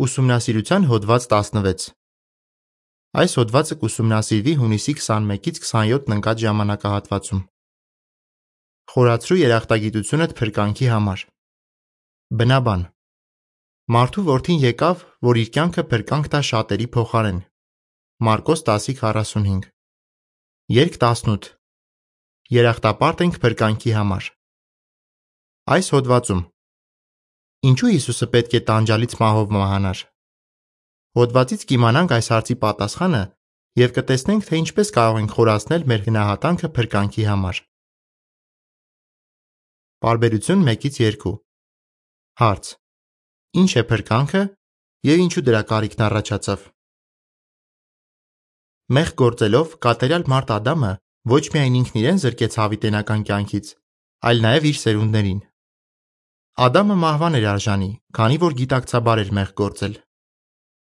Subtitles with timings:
[0.00, 1.82] Ուսումնասիրության հոդված 16
[3.20, 7.42] Այս հոդվածը կուսումնասիրվի հունիսի 21-ից 27-ն ընկած ժամանակահատվածում։
[8.92, 11.24] Խորացրու երախտագիտությունդ փրկանքի համար։
[12.40, 12.86] Բնաբան
[13.92, 17.42] Մարդու որդին եկավ, որ իր կյանքը փրկանք տա շատերի փոխարեն։
[18.32, 19.68] Մարկոս 10:45
[20.72, 21.52] Երկ 18
[22.56, 24.32] Երախտապարտ ենք փրկանքի համար։
[25.76, 26.42] Այս հոդվածում
[27.62, 29.98] Ինչու Հիսուսը պետք է տանջալից մահով մահանար։
[31.18, 33.20] Հոդվածից կիմանանք այս հարցի պատասխանը
[33.78, 37.60] եւ կտեսնենք, թե ինչպես կարող ենք խորացնել մեր գնահատանքը փրկանքի համար։
[40.02, 41.34] Բարբերություն 1-ից 2
[42.42, 42.72] Հարց.
[43.62, 44.42] Ինչ է փրկանքը
[45.12, 46.66] եւ ինչու դրա կարիքն առաջացավ։
[48.98, 50.92] Մեղ գործելով կատարյալ մարդ Ադամը
[51.30, 53.72] ոչ միայն ինքն իրեն զրկեց հավիտենական կյանքից,
[54.26, 55.40] այլ նաեւ իր սերունդներին։
[56.60, 59.94] Ադամը մահվան էր արժանի, քանի որ գիտակցաբար էր մեղ գործել։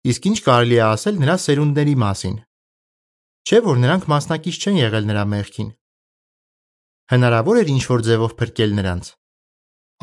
[0.09, 2.35] Իսկ ինչ կարելի է ասել նրա սերունդների մասին։
[3.49, 5.69] Չէ՞ որ նրանք մասնակից չեն եղել նրա մեղքին։
[7.11, 9.11] Հնարավոր էր ինչ-որ ձևով փրկել նրանց։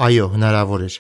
[0.07, 0.97] Այո, հնարավոր էր։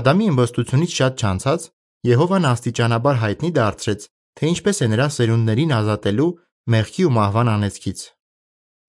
[0.00, 1.70] Ադամի իմբոստությունից շատ չանցած
[2.10, 4.04] Եհովան աստիճանաբար հայտնի դարձրեց,
[4.40, 6.30] թե ինչպես է նրա սերունդներին ազատելու
[6.74, 8.00] մեղքի ու մահվան անեծքից։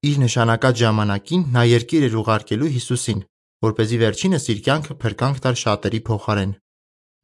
[0.09, 3.19] Իր նշանակած ժամանակին նա երկիր էր ուղարկելու Հիսուսին,
[3.61, 6.53] որ เป զի վերջինս իր կյանքը փրկանք տար շատերի փոխարեն։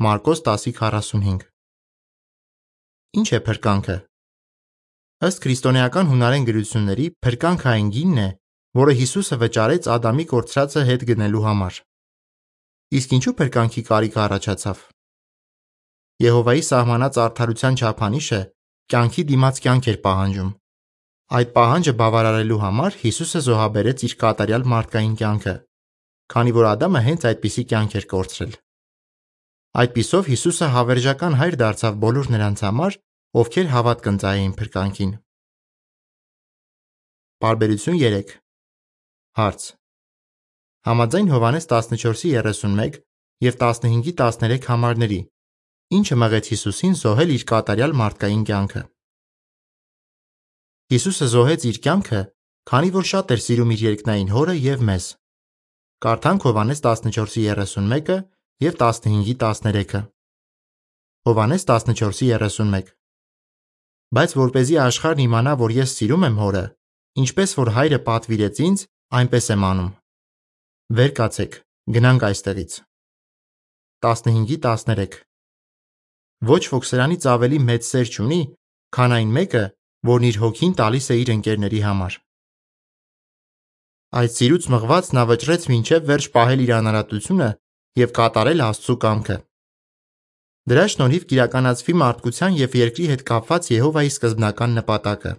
[0.05, 1.45] Մարկոս 10:45
[3.17, 3.95] Ինչ է փրկանքը։
[5.27, 8.27] Ըստ քրիստոնեական հունարեն գրությունների, փրկանքը այն գինն է,
[8.77, 11.79] որը Հիսուսը վճարեց Ադամի կորցրածը հետ գնելու համար։
[12.97, 14.83] Իսկ ինչու փրկանքի կարիքը առաջացավ։
[16.27, 18.41] Եհովայի սահմանած արդարության չափանիշը
[18.93, 20.51] կյանքի դիմաց կյանք էր պահանջում։
[21.37, 25.55] Այդ պահանջը բավարարելու համար Հիսուսը զոհաբերեց իր կատարյալ մարդկային կյանքը,
[26.33, 28.57] քանի որ Ադամը հենց այդպիսի կյանք էր կորցրել։
[29.77, 32.97] Այդպիսով Հիսուսը հավերժական հայր դարձավ բոլոր նրանց համար,
[33.37, 35.11] ովքեր հավատ կընծայեին փրկանքին։
[37.43, 38.31] Բարբերություն 3
[39.37, 39.65] Հարց.
[40.87, 42.97] Համաձայն Հովանես 14:31
[43.45, 45.19] եւ 15:13 համարների,
[45.97, 48.81] ինչը մղեց Հիսուսին զոհել իր կատարյալ մարդկային կյանքը։
[50.93, 52.21] Հիսուսը զոհեց իր կյանքը,
[52.71, 55.05] քանի որ շատ էր սիրում իր երկնային հորը եւ մեզ։
[55.97, 58.15] Կարդանք Հովանես 14:31-ը
[58.61, 60.01] եւ 15:13-ը։
[61.25, 62.91] Հովանես 14:31
[64.13, 66.61] Բայց որպեսզի աշխարհն իմանա, որ ես սիրում եմ հորը,
[67.23, 68.83] ինչպես որ հայրը պատվիրեց ինձ,
[69.17, 69.89] այնպես եմ անում։
[71.01, 71.57] Վեր կացեք,
[71.97, 72.77] գնանք այստեղից։
[74.05, 75.19] 15:13
[76.53, 78.41] Ոչ ոք սրանից ավելի մեծ սեր չունի,
[78.93, 79.65] քան այն մեկը,
[80.13, 82.21] որն իր հոգին տալիս է իր ընկերների համար։
[84.17, 87.49] Այդ սիրուց մղված նա վճռեց մինչև վերջ պահել իր անարատությունը
[88.01, 89.35] եւ կատարել Աստծո կամքը։
[90.71, 95.33] Դրա շնորհիվ կիրականացվի մարդկության եւ երկրի հետ կապված Եհովայի սկզբնական նպատակը։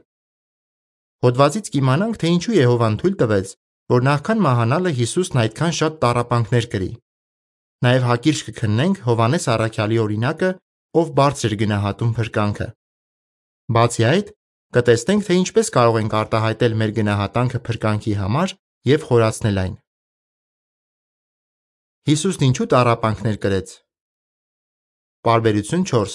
[1.26, 3.50] Հոդվածից կիմանանք, թե ինչու Եհովան թույլ տվեց,
[3.92, 6.90] որ նախքան մահանալը Հիսուսն այդքան շատ տարապանքներ կրի։
[7.88, 10.50] Նաև հակիրճ կքննենք Հովանես Առաքյալի օրինակը,
[11.02, 12.68] ով բարձր գնահատում փրկանքը։
[13.74, 14.32] Բացի այդ,
[14.78, 18.56] կտեսնենք, թե ինչպես կարող ենք արտահայտել մեր գնահատանքը փրկանքի համար
[18.86, 19.74] եւ խորացնել այն։
[22.08, 23.72] Հիսուսն ինչու տարապանքներ կրեց։
[25.26, 26.12] Պարբերություն 4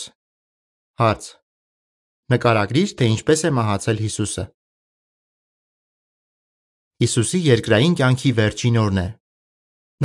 [1.03, 1.25] Հարց.
[2.33, 4.45] Նկարագրիր, թե ինչպես է մահացել Հիսուսը։
[7.03, 9.07] Հիսուսի երկրային կյանքի վերջին օրն է։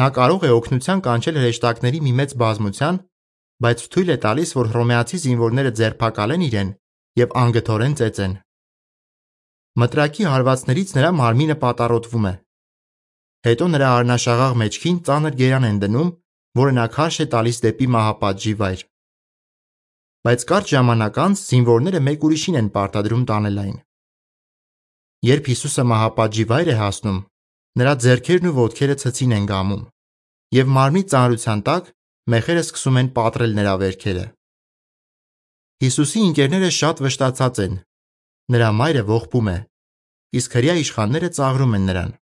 [0.02, 2.98] Նա կարող է օգնության կանչել հրեշտակների մի մեծ բազմության,
[3.64, 6.74] բայց թույլ է տալիս, որ հռոմեացի զինվորները ձերբակալեն իրեն
[7.22, 8.36] եւ անգթորեն ծեծեն։
[9.78, 12.34] Մտրակի հարվածներից նրա մարմինը պատառոտվում է։
[13.46, 16.08] Հետո նրա արնաշաղաղ մեջքին ծանր գերան են դնում,
[16.58, 18.80] որը նա քարշ է տալիս դեպի մահապատժի վայր։
[20.26, 23.76] Բայց կարճ ժամանակ անց զինվորները մեկ ուրիշին են պարտադրում տանել այն։
[25.28, 27.20] Երբ Հիսուսը մահապատժի վայր է հասնում,
[27.78, 29.86] նրա ձեռքերն ու ոտքերը ցցին են գամում,
[30.58, 31.90] եւ մարմնի ծանրության տակ
[32.34, 34.24] մեխերը սկսում են պատրել նրա վերքերը։
[35.78, 37.74] Հիսուսի ընկերները շատ վշտացած են։
[38.50, 39.58] Նրա մայրը ողբում է,
[40.38, 42.16] իսկ հрья իշխանները ծաղրում են նրան։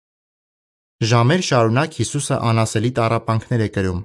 [1.04, 3.98] Ժամեր շարունակ Հիսուսը անասելի տառապանքներ է կրում։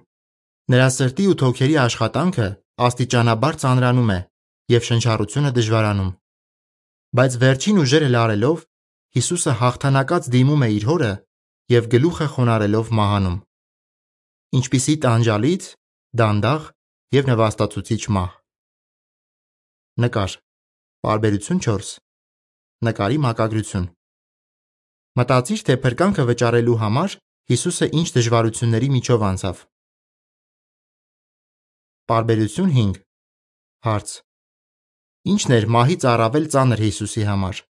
[0.75, 2.47] Նրա սրտի ու թոքերի աշխատանքը
[2.87, 4.19] աստիճանաբար ծանրանում է
[4.75, 6.11] եւ շնչառությունը դժվարանում։
[7.21, 8.65] Բայց վերջին ուժերը լարելով
[9.21, 11.13] Հիսուսը հաղթանակած դիմում է իր հորը
[11.75, 13.39] եւ գլուխը խոնարելով մահանում։
[14.59, 15.65] Ինչպիսի տանջալից,
[16.21, 16.69] դանդաղ
[17.15, 18.31] եւ նվաստացուցիչ մահ։
[20.07, 20.37] Նկար։
[21.07, 21.95] Բարբերություն 4։
[22.91, 23.91] Նկարի մակագրություն։
[25.19, 27.15] Մտածիր, թե փրկանքը վճարելու համար
[27.51, 29.63] Հիսուսը ինչ դժվարությունների միջով անցավ։
[32.11, 33.01] Պարբերություն 5
[33.87, 34.13] Հարց.
[35.35, 37.63] Ինչն էր մահից առավել ծանր Հիսուսի համար։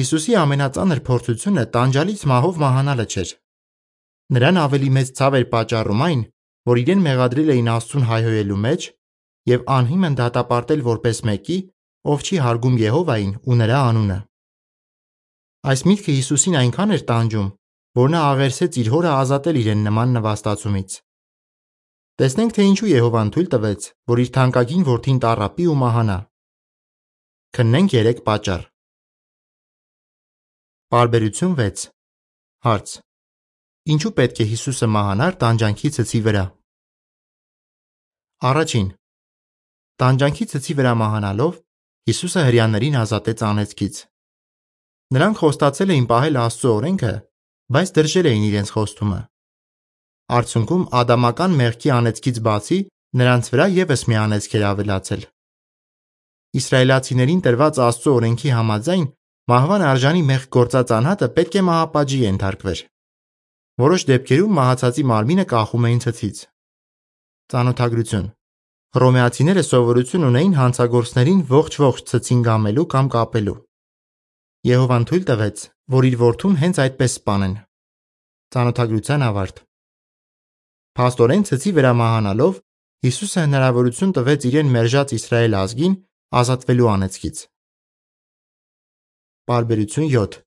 [0.00, 3.32] Հիսուսի ամենածանր փորձությունը տանջալից մահով մահանալը չէր։
[4.34, 6.22] Նրան ավելի մեծ ցավ էր պատճառում այն,
[6.68, 8.86] որ իրեն մեղադրել էին Աստծուն հայհոյելու մեջ
[9.54, 11.58] եւ անհիմն դատապարտել որպես մեկի,
[12.12, 14.20] ով չի հարգում Եհովային ու նրա անունը։
[15.64, 17.46] Այս միտքը Հիսուսին այնքան էր տանջում,
[17.96, 20.96] որ նա աղերսեց իր հորը ազատել իրեն նման նվաստացումից։
[22.20, 26.18] Տեսնենք թե ինչու Եհովան թույլ տվեց, որ իր թանկագին որդին տառապի ու մահանա։
[27.56, 28.68] Քննենք 3 պատճառ։
[30.94, 31.88] Բարբերություն 6
[32.68, 32.96] Հարց.
[33.94, 36.44] Ինչու պետք է Հիսուսը մահանար տանջանքի ցցի վրա։
[38.52, 38.88] Առաջին.
[40.02, 41.62] Տանջանքի ցցի վրա մահանալով
[42.10, 44.04] Հիսուսը հрьяաներին ազատեց անեծքից։
[45.12, 47.12] Նրանք խոստացել էին պահել Աստծո օրենքը,
[47.74, 49.20] բայց դրժել էին իրենց խոստումը։
[50.34, 52.78] Արդյունքում ադամական մեղքի անեծքից բացի
[53.20, 55.26] նրանց վրա եւս մի անեծք էր ավելացել։
[56.54, 59.04] Իսրայելացիներին տրված Աստծո օրենքի համաձայն
[59.50, 62.80] մահվան արժանի մեղք գործած անհատը պետք է մահապատժի ենթարկվեր։
[63.84, 66.40] Որոշ դեպքերում մահացածի մարմինը կախում էին ցցից։
[67.54, 68.28] Ծանոթագրություն.
[68.94, 73.56] Հռոմեացիները սովորություն ունեին հանցագործներին ողջ-ողջ ցցին գամելու կամ կապելու։
[74.64, 75.62] Եհովան թույլ տվեց,
[75.92, 77.56] որ իր որդուն հենց այդպես սպանեն։
[78.54, 79.58] Ծանոթագրության ավարտ
[80.96, 82.60] Փաստորեն ցցի վրա մահանալով
[83.04, 85.98] Հիսուսը հնարավորություն տվեց իրեն մերժած Իսրայել ազգին
[86.40, 87.42] ազատվելու անեծքից։
[89.52, 90.40] Բարբերություն 7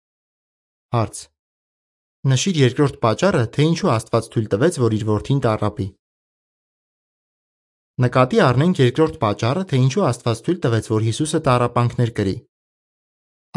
[0.97, 1.23] Հարց.
[2.33, 5.89] Նշիր երկրորդ պատճառը, թե ինչու Աստված թույլ տվեց, որ իր որդին տառապի։
[8.07, 12.37] Նկատի առնենք երկրորդ պատճառը, թե ինչու Աստված թույլ տվեց, որ Հիսուսը տառապանքներ կրի։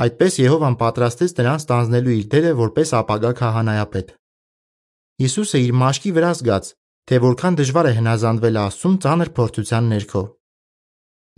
[0.00, 4.14] Այդպես Եհովան պատրաստեց նրան ստանձնելու իր դերը որպես ապագա քահանայապետ։
[5.20, 6.70] Հիսուսը իր մաշկի վրա զգաց,
[7.10, 10.22] թե որքան դժվար է հնազանդվել Աստծուն ծանր փորձության ներքո։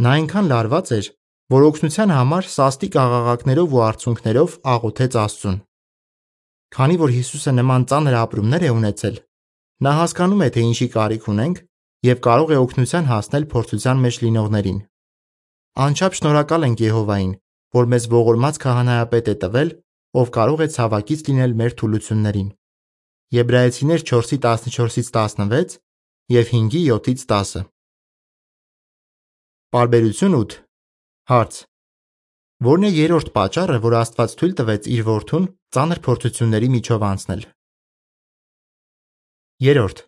[0.06, 1.10] Նա այնքան լարված էր,
[1.52, 5.58] որ օգնության համար սաստիկ աղաղակներով ու արցունքներով աղոթեց Աստծուն։
[6.72, 9.16] Քանի որ Հիսուսը նման ծանր ապրումներ է ունեցել,
[9.82, 11.62] նա հասկանում է, թե ինչի կարիք ունենք
[12.06, 14.78] եւ կարող է օգնության հասնել փորձության մեջ լինողներին։
[15.82, 17.32] Անչափ շնորհակալ ենք Եհովային,
[17.76, 19.70] որ մեզ ողորմած քահանայապետ է տվել,
[20.20, 22.48] ով կարող է ցավակից լինել մեր թուլություններին։
[23.32, 25.78] Եբրայեցիներ 4:14-ից 16
[26.36, 27.64] եւ 5:7-ից 10։
[29.72, 30.58] Բարբերություն 8
[31.32, 31.52] Հարց.
[32.62, 37.42] Որն է երրորդ պատճառը, որ Աստված թույլ տվեց իր որդուն ծանր փորձությունների միջով անցնել։
[39.66, 39.98] Երրորդ.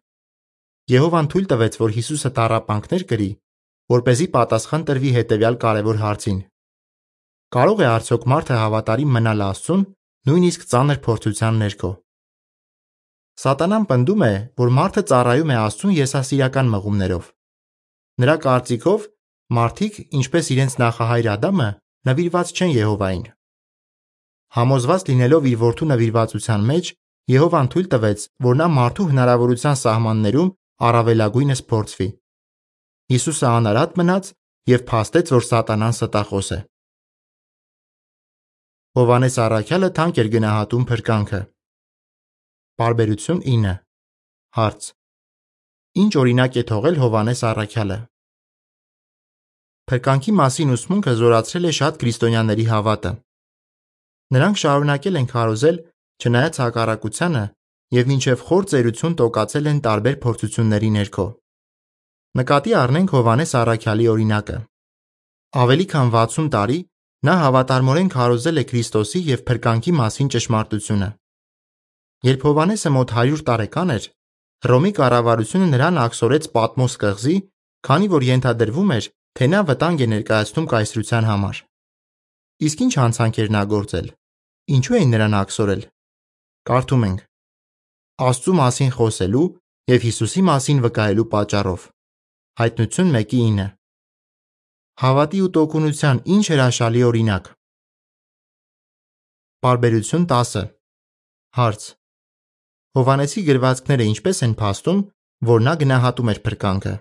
[0.92, 3.30] Եհովան թույլ տվեց, որ Հիսուսը տառապանքներ կրի,
[3.94, 6.38] որ เป զի պատասխան տրվի հետևյալ կարևոր հարցին.
[7.54, 9.82] Կարո՞ղ է արդյոք մարդը հավատարիմ մնալ Աստծուն,
[10.26, 11.90] նույնիսկ ծանր փորձության ներքո։
[13.42, 17.28] Սատանան պնդում է, որ մարդը ծառայում է Աստծուն եսասիրական մղումներով։
[18.24, 19.06] Նրա կարծիքով
[19.58, 21.68] մարդիկ, ինչպես իրենց նախահայր Ադամը,
[22.10, 23.24] նվիրված չեն Եհովային։
[24.58, 26.92] Համոզված լինելով իր որդու նվիրվածության մեջ,
[27.38, 30.54] Եհովան թույլ տվեց, որ նա մարդու հնարավորության սահմաններում
[30.90, 32.08] առավելագույնս փորձվի։
[33.14, 34.36] Հիսուսը անարատ մնաց
[34.74, 36.64] եւ փաստեց, որ Սատանան ստախոս է։
[38.94, 41.38] Հովանես Առաքյալը թանկ էր գնահատում փրկանքը։
[42.78, 43.72] Բարբերություն 9
[44.58, 44.86] Հարց.
[46.02, 47.96] Ինչ օրինակ է թողել Հովանես Առաքյալը։
[49.90, 53.12] Փրկանքի մասին ուսմունքը զորացրել է շատ քրիստոնյաների հավատը։
[54.38, 55.82] Նրանք շարունակել են քարոզել,
[56.22, 57.44] չնայած հակառակությանը,
[57.98, 61.28] եւ մինչեւ խոր ծերություն տոկացել են տարբեր փորձությունների ներքո։
[62.38, 64.58] Նկատի առնենք Հովանես Առաքյալի օրինակը։
[65.64, 66.78] Ավելի քան 60 տարի
[67.24, 71.08] նա հավատարմորեն քարոզել է Քրիստոսի եւ փրկանքի մասին ճշմարտությունը։
[72.24, 74.08] Երբ Հովհաննեսը մոտ 100 տարեկան էր,
[74.64, 77.36] Հռոմի կառավարությունը նրան աքսորեց Պատմոս կղզի,
[77.84, 81.56] քանի որ ենթադրվում էր, թե նա վտանգ է ներկայացնում կայսրության համար։
[82.64, 84.08] Իսկ ինչ հանցանք էր նա գործել։
[84.74, 85.82] Ինչու էին նրան աքսորել։
[86.64, 87.20] Կարդում ենք.
[88.24, 89.46] Աստծու մասին խոսելու
[89.92, 91.88] եւ Հիսուսի մասին վկայելու պատճառով։
[92.60, 93.66] Հայտնություն 1:9։
[95.02, 97.48] Հավատի ու տոկունության ինչ հրաշալի օրինակ։
[99.66, 100.68] Բարբերություն 10
[101.58, 101.86] Հարց.
[102.94, 105.00] Հովանեսի գրվածքները ինչպես են փաստում,
[105.50, 106.92] որ նա գնահատում էր փրկանքը։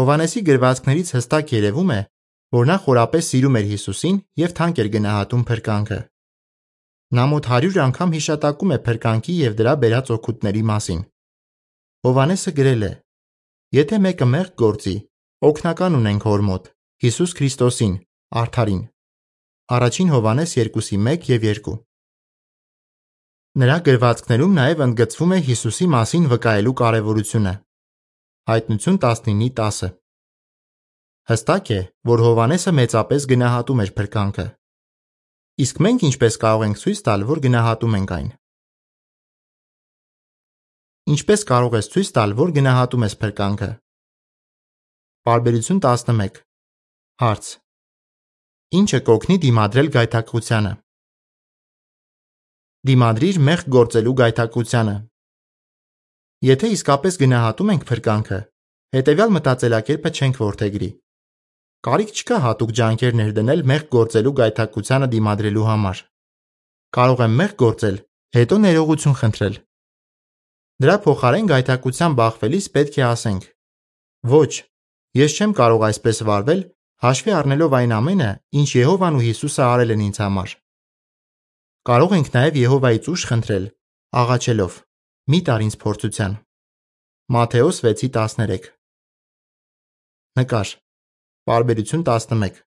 [0.00, 2.00] Հովանեսի գրվածքներից հստակ երևում է,
[2.56, 6.00] որ նա խորապես սիրում էր Հիսուսին եւ թանկ էր գնահատում փրկանքը։
[7.20, 11.04] Նա մոտ 100 անգամ հիշատակում է փրկանքի եւ դրա բերած օգուտների մասին։
[12.08, 12.92] Հովանեսը գրել է.
[13.76, 14.96] Եթե մեկը մեղք գործի,
[15.40, 16.66] օգնական ունենք հոր մոտ՝
[17.00, 17.92] Հիսուս Քրիստոսին,
[18.40, 18.82] Արթարին։
[19.72, 21.76] Առաջին Հովանես 2:1 եւ 2
[23.62, 27.54] Նրա գրվածքներում նաև ընդգծվում է Հիսուսի մասին վկայելու կարևորությունը։
[28.52, 29.90] Հայտնություն 19:10
[31.32, 31.80] Հստակ է,
[32.12, 34.46] որ Հովանեսը մեծապես գնահատում էր փրկանքը։
[35.64, 38.32] Իսկ մենք ինչպես կարող ենք ցույց տալ, որ գնահատում ենք այն։
[41.16, 43.70] Ինչպես կարող ես ցույց տալ, որ գնահատում ես փրկանքը։
[45.30, 46.38] Պարբերություն 11
[47.22, 47.48] Հարց.
[48.78, 50.70] Ինչը կօգնի դիմադրել գայթակղությանը։
[52.90, 54.94] Դիմադրիր մեղք գործելու գայթակղությանը։
[56.48, 58.38] Եթե իսկապես գնահատում ենք փրկանքը,
[58.96, 60.88] հետևյալ մտածելակերպը չենք ворթեգրի։
[61.86, 66.02] Կարիք չկա հատուկ ջանքեր ներդնել մեղք գործելու գայթակղությանը դիմադրելու համար։
[66.98, 68.00] Կարող եմ մեղք գործել,
[68.40, 69.62] հետո ներողություն խնդրել։
[70.80, 73.48] Դրա փոխարեն գայթակղության բախվելիս պետք է ասենք.
[74.34, 74.52] Ոչ,
[75.18, 76.60] ես չեմ կարող այսպես վարվել,
[77.02, 80.50] հաշվի առնելով այն ամենը, ինչ Եհովան ու Հիսուսը արել են ինձ համար։
[81.90, 83.66] Կարող ենք նաև Եհովայից ուժ խնդրել,
[84.20, 84.72] աղաչելով.
[85.30, 86.32] Մի տար ինձ փորձության։
[87.30, 88.70] Մատթեոս 6:13
[90.40, 90.68] Նկար.
[91.50, 92.62] Բարբերություն 11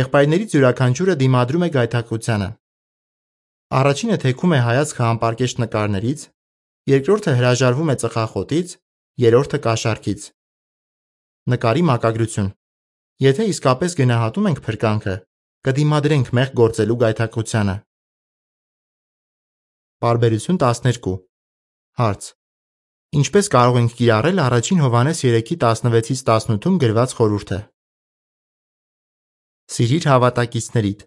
[0.00, 2.48] Եղբայրներից յուրաքանչյուրը դիմադրում է գայթակղությանը։
[3.80, 6.20] Առաջինը թեքում է հայացքը անպարկեշտ նկարներից,
[6.90, 8.68] երկրորդը հրաժարվում է ծխախոտից,
[9.24, 10.20] երրորդը կաշառքից։
[11.50, 12.50] Նկարի մակագրություն։
[13.20, 15.14] Եթե իսկապես գնահատում ենք փրկանքը,
[15.66, 17.74] կդիմադրենք մեղք գործելու գայթակղությանը։
[20.00, 21.16] Բարբերություն 12
[22.00, 22.28] Հարց.
[23.20, 27.58] Ինչպես կարող ենք կիրառել առաջին Հովանես 3:16-ից 18-ում գրված խորհուրդը։
[29.74, 31.02] Սիրիր հավատակիցներիդ։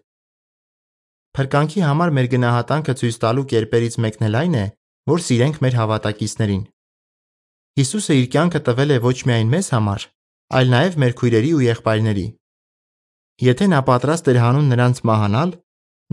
[1.34, 4.66] Փրկանքի համար մեր գնահատանքը ցույց տալու կերպերից մեկն էլ այն է,
[5.10, 6.62] որ սիրենք մեր հավատակիցներին։
[7.80, 10.04] Հիսուսը իր կյանքը տվել է ոչ միայն մեզ համար,
[10.52, 12.26] այլ նաև մեր քույրերի ու եղբայրների։
[13.44, 15.50] Եթե նա պատրաստ էր հանուն նրանց մահանալ,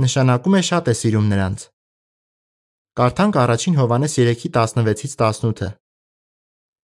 [0.01, 1.65] նշանակում է շատ է սիրում նրանց։
[3.01, 5.69] Կարդանք առաջին Հովանես 3:16-ից 18-ը։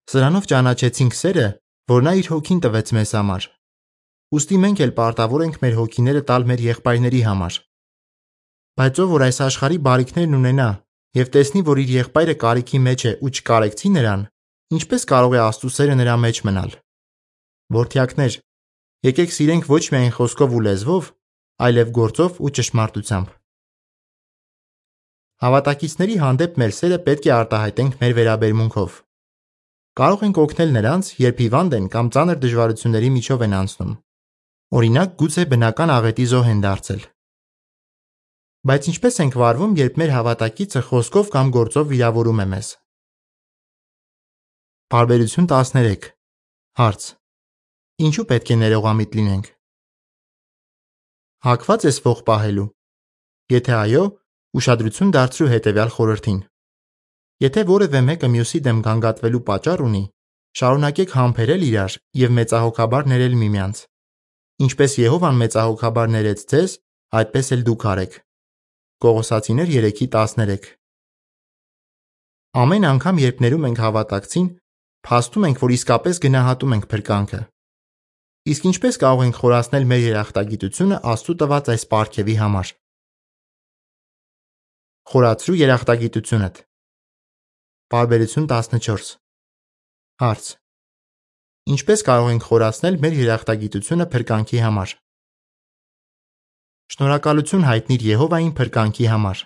[0.08, 1.48] Սրանով ճանաչեցինք սերը,
[1.92, 3.48] որ նա իր հոգին տվեց մեզ համար։
[4.38, 7.60] Ոստի մենք էլ պարտավոր ենք մեր հոգիները տալ մեր եղբայրների համար։
[8.78, 10.70] Բայց ով որ այս աշխարհի բարիքներն ունենա
[11.18, 14.26] եւ տեսնի, որ իր եղբայրը կարիքի մեջ է ու չկարեկցի նրան,
[14.78, 16.76] ինչպես կարող է Աստծո սերը նրա մեջ մնալ։
[17.76, 18.36] Որդյակներ,
[19.04, 21.10] եկեք սիրենք ոչ միայն խոսքով ու լեզվով,
[21.68, 23.34] այլև գործով ու ճշմարտությամբ։
[25.44, 28.96] Հավատակիցների հանդեպ մեր սերը պետք է արտահայտենք մեր վերաբերմունքով։
[30.00, 33.94] Կարող ենք օգնել նրանց, երբ հիվանդ են կամ ծանր դժվարությունների միջով են անցնում։
[34.78, 37.06] Օրինակ, գուցե բնական աղետի զոհ են դարձել։
[38.68, 42.74] Բայց ինչպես ենք վարվում, երբ մեր հավատակիցը խոսքով կամ գործով վիրավորում է մեզ։
[44.88, 46.12] Բարբերություն 13
[46.78, 47.08] Հարց.
[47.98, 49.46] Ինչու պետք է ներողամիտ լինենք։
[51.48, 52.66] Հակված ես ող պահելու։
[53.54, 54.04] Եթե այո,
[54.60, 56.38] ուշադրություն դարձրու հետևյալ խորհրդին։
[57.46, 60.04] Եթե որևէ մեկը մյուսի դեմ գանգատվելու պատճառ ունի,
[60.62, 63.84] շարունակեք համբերել իրար եւ մեծահոգաբար ներել միմյանց։
[64.68, 66.72] Ինչպես Եհովան մեծահոգաբար ներեց ձեզ,
[67.18, 68.22] այդպես էլ դուք արեք։
[69.02, 70.72] Կողոսացիներ 3:13
[72.62, 74.48] Ամեն անգամ, երբ ներում ենք հավատակցին,
[75.08, 77.46] փաստում ենք, որ իսկապես գնահատում ենք փրկանքը։
[78.48, 82.70] Իսկ ինչպես կարող ենք խորացնել մեր երախտագիտությունը Աստծո տված այս պարգևի համար։
[85.12, 86.62] Խորացրու երախտագիտությունդ։
[87.92, 89.12] Բարբերություն 14
[90.24, 90.48] Հարց.
[91.76, 94.96] Ինչպես կարող ենք խորացնել մեր երախտագիտությունը փրկանքի համար։
[96.96, 99.46] Շնորհակալություն հայտնիր Եհովային փրկանքի համար։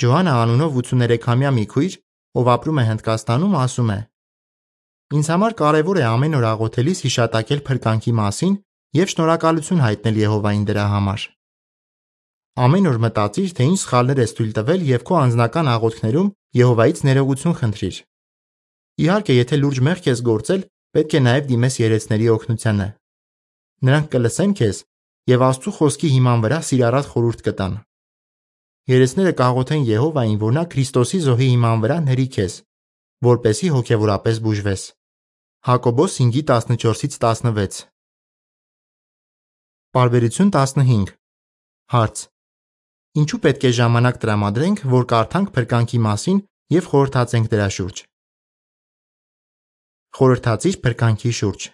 [0.00, 2.02] Ջոհանա անունով 83-ամյա մի քույր,
[2.40, 4.00] ով ապրում է Հնդկաստանում, ասում է.
[5.14, 8.54] Ինձ համար կարևոր է ամեն օր աղոթելիս հիշատակել փրկանքի մասին
[8.98, 11.26] եւ շնորհակալություն հայտնել Եհովային դրա համար։
[12.66, 17.56] Ամեն օր մտածիր, թե ինչ սխալներ ես թույլ տվել եւ քո անձնական աղոթքներում Եհովայից ներողություն
[17.60, 17.96] խնդրիր։
[19.06, 20.62] Իհարկե, եթե լուրջ մեղք ես գործել,
[20.96, 22.88] պետք է նաեւ դիմես երեցների օգնությանը։
[23.86, 24.78] Նրանք կլսեն քեզ
[25.30, 27.74] եւ Աստծո խոսքի հիման վրա սիրառատ խորհուրդ կտան։
[28.90, 32.54] Երեցները կաղոթեն Եհովային, որ նա Քրիստոսի զոհի հիման վրա ների քեզ,
[33.24, 34.82] որպեսի հոգեվորապես բուժվես։
[35.66, 37.78] Հակոբոս 5:14-ից 16
[39.96, 41.14] Բարբերություն 15
[41.94, 42.26] Հարց.
[43.16, 46.42] Ինչու պետք է ժամանակ տրամադրենք, որ կարդանք փրկանքի մասին
[46.76, 48.02] եւ խորհրդացենք դրա շուրջ։
[50.18, 51.70] Խորհրդացիր փրկանքի շուրջ։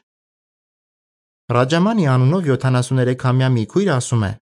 [1.57, 4.33] Ռաջամանի անունով 73-ամյա մի քույր ասում է.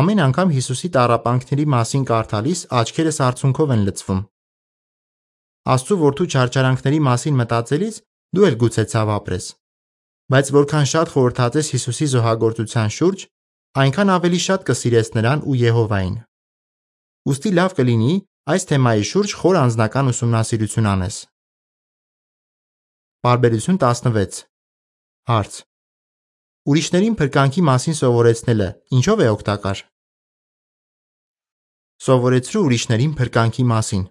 [0.00, 4.20] Ամեն անգամ Հիսուսի տարապանքների մասին կարդալիս աչքերս արցունքով են լցվում։
[5.68, 7.96] Աստծո որդու չարչարանքների մասին մտածելիս
[8.36, 9.46] դու էլ գուցե ցավ ապրես։
[10.30, 13.24] Բայց որքան շատ խորհրդացես Հիսուսի զոհագործության շուրջ,
[13.82, 16.14] այնքան ավելի շատ կսիրես նրան ու Եհովային։
[17.30, 18.14] Ոստի լավ կլինի
[18.54, 21.16] այս թեմայի շուրջ խոր անձնական ուսումնասիրություն անես։
[23.20, 24.40] Բարբերություն 16
[25.30, 25.58] Հարց.
[26.70, 29.82] Ուրիշներին փրկանքի մասին սովորեցնելը ինչով է օգտակար։
[32.06, 34.06] Սովորեցրու ուրիշներին փրկանքի մասին։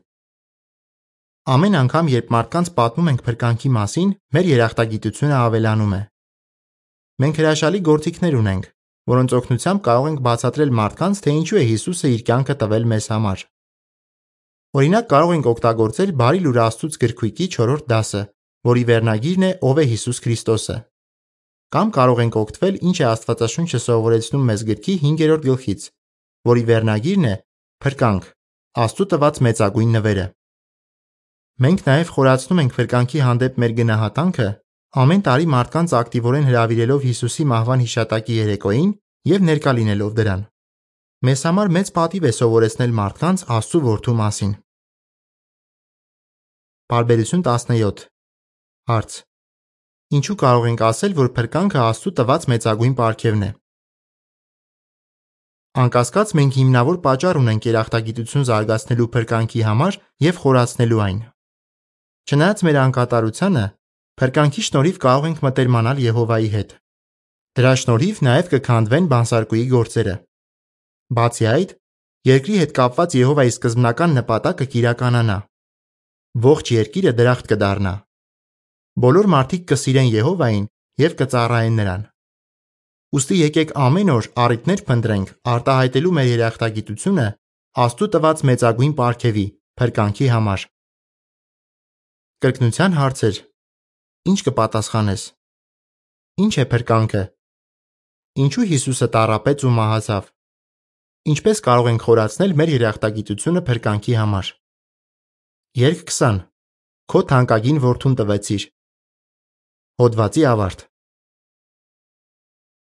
[1.49, 6.01] Ամեն անգամ, երբ մարդկանց պատմում ենք փրկանքի մասին, մեր երախտագիտությունը ավելանում է։
[7.23, 8.67] Մենք հրաշալի գործիքներ ունենք,
[9.09, 13.43] որոնց օգնությամբ կարող ենք բացատրել մարդկանց, թե ինչու է Հիսուսը իր կյանքը տվել մեզ համար։
[14.77, 18.21] Օրինակ, կարող ենք օգտագործել Բարի լուր Աստծուց գրքույկի 4-րդ դասը,
[18.69, 20.77] որի վերնագիրն է Ով է Հիսուս Քրիստոսը։
[21.73, 25.93] Կամ կարող ենք օգտվել Ինչ է Աստվածաշունչը սովորեցնում մեզ գրքի 5-րդ գլխից,
[26.49, 27.35] որի վերնագիրն է
[27.81, 28.33] Փրկանք.
[28.85, 30.33] Աստծո տված մեծագույն նվերը։
[31.59, 34.47] Մենք նաև խորացնում ենք փրկանքի հանդեպ մեր գնահատանքը
[35.01, 38.93] ամեն տարի մարդկանց ակտիվորեն հրավիրելով Հիսուսի մահվան հիշատակի երեկոյին
[39.29, 40.45] եւ ներկա լինելով դրան։
[41.27, 44.53] Մեզ համար մեծ պատիվ է սովորեցնել մարդկանց Աստծո որդու մասին։
[46.89, 48.05] Բարբերություն 17
[48.89, 49.17] Հարց.
[50.15, 53.51] Ինչու կարող ենք ասել, որ փրկանքը Աստծո տված մեծագույն պարգևն է։
[55.83, 61.19] Անկասկած մենք հիմնավոր պատճառ ունենք երախտագիտություն զարգացնելու փրկանքի համար եւ խորացնելու այն։
[62.29, 63.61] Չնայած մեր անկատարությանը,
[64.21, 66.75] փրկանքի շնորհիվ կարող ենք մտերմանալ Եհովայի հետ։
[67.57, 70.13] Դրա շնորհիվ նաև կքանդվեն բանսարկուի գործերը։
[71.17, 71.73] Բացի այդ,
[72.29, 75.39] երկրի հետ կապված Եհովայի սկզբնական նպատակը կիրականանա։
[76.45, 77.93] Ողջ երկիրը դրախտ կդառնա։
[79.09, 80.65] Բոլոր մարդիկ կսիրեն Եհովային
[81.01, 82.07] եւ կծառայեն նրան։
[83.17, 87.31] Ոստի եկեք ամեն օր առիթներ փնտրենք արտահայտելու մեր երախտագիտությունը
[87.89, 89.45] Աստծո տված մեծագույն պարգևի
[89.81, 90.73] փրկանքի համար։
[92.39, 93.37] Կրկնության հարցեր։
[94.31, 95.23] Ինչ կպատասխանես։
[96.39, 97.23] Ինչ է փրկանքը։
[98.43, 100.29] Ինչու Հիսուսը տարապեց ու մահացավ։
[101.33, 104.53] Ինչպես կարող ենք խորացնել մեր երախտագիտությունը փրկանքի համար։
[105.83, 106.39] Երկ 20
[107.11, 108.69] Քո թանկագին որդուն տվեցիր։
[109.99, 110.88] Հոդվացի ավարտ